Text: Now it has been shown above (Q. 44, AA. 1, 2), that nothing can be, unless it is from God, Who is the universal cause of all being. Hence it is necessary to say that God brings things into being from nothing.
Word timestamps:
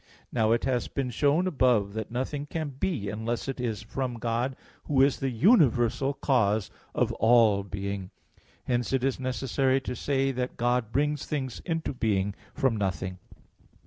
Now 0.31 0.51
it 0.51 0.63
has 0.63 0.87
been 0.87 1.11
shown 1.11 1.45
above 1.45 1.91
(Q. 1.91 1.91
44, 1.91 1.91
AA. 1.91 1.91
1, 1.91 1.91
2), 1.91 1.93
that 1.99 2.11
nothing 2.11 2.45
can 2.47 2.69
be, 2.69 3.09
unless 3.11 3.47
it 3.47 3.59
is 3.59 3.83
from 3.83 4.15
God, 4.17 4.55
Who 4.85 4.99
is 5.03 5.19
the 5.19 5.29
universal 5.29 6.15
cause 6.15 6.71
of 6.95 7.11
all 7.19 7.61
being. 7.61 8.09
Hence 8.63 8.93
it 8.93 9.03
is 9.03 9.19
necessary 9.19 9.79
to 9.81 9.95
say 9.95 10.31
that 10.31 10.57
God 10.57 10.91
brings 10.91 11.27
things 11.27 11.59
into 11.65 11.93
being 11.93 12.33
from 12.55 12.77
nothing. 12.77 13.19